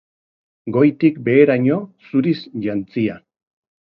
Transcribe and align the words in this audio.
Goitik 0.77 1.19
beheraino 1.27 1.77
zuriz 2.07 2.35
jantzia. 2.65 3.21